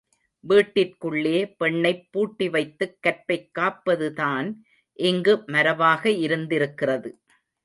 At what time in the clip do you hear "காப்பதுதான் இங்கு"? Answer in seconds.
3.59-5.43